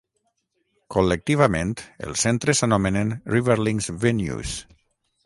[0.95, 1.75] Col·lectivament
[2.07, 4.57] els centres s'anomenen "Riverlinks Venues".